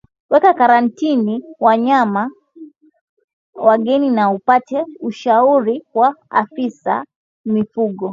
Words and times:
Weka 0.29 0.53
karantini 0.59 1.41
wanyama 1.59 2.31
wageni 3.55 4.09
na 4.09 4.31
upate 4.31 4.85
ushauri 4.99 5.83
wa 5.93 6.15
afisa 6.29 7.05
mifugo 7.45 8.09